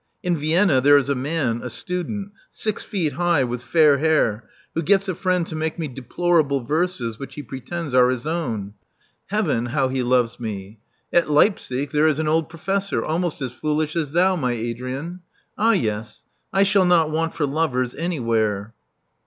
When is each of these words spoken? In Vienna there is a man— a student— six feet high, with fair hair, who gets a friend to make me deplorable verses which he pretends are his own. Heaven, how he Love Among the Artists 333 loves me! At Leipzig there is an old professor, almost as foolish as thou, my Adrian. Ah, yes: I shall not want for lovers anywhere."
In 0.23 0.35
Vienna 0.35 0.81
there 0.81 0.97
is 0.97 1.09
a 1.09 1.13
man— 1.13 1.61
a 1.63 1.69
student— 1.69 2.31
six 2.49 2.81
feet 2.83 3.13
high, 3.13 3.43
with 3.43 3.61
fair 3.61 3.99
hair, 3.99 4.45
who 4.73 4.81
gets 4.81 5.07
a 5.07 5.13
friend 5.13 5.45
to 5.45 5.55
make 5.55 5.77
me 5.77 5.87
deplorable 5.87 6.61
verses 6.61 7.19
which 7.19 7.35
he 7.35 7.43
pretends 7.43 7.93
are 7.93 8.09
his 8.09 8.25
own. 8.25 8.73
Heaven, 9.27 9.67
how 9.67 9.89
he 9.89 10.01
Love 10.01 10.35
Among 10.39 10.49
the 10.53 10.59
Artists 10.63 11.07
333 11.11 11.11
loves 11.11 11.11
me! 11.11 11.17
At 11.19 11.29
Leipzig 11.29 11.91
there 11.91 12.07
is 12.07 12.17
an 12.17 12.27
old 12.27 12.49
professor, 12.49 13.05
almost 13.05 13.43
as 13.43 13.51
foolish 13.53 13.95
as 13.95 14.11
thou, 14.13 14.35
my 14.35 14.53
Adrian. 14.53 15.19
Ah, 15.55 15.73
yes: 15.73 16.23
I 16.51 16.63
shall 16.63 16.85
not 16.85 17.11
want 17.11 17.35
for 17.35 17.45
lovers 17.45 17.93
anywhere." 17.93 18.73